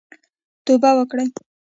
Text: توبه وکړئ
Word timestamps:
توبه 0.65 0.89
وکړئ 0.97 1.27